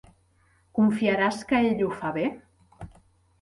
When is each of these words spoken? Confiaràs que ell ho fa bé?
Confiaràs 0.79 1.37
que 1.51 1.59
ell 1.67 1.85
ho 1.89 1.91
fa 1.99 2.15
bé? 2.17 2.25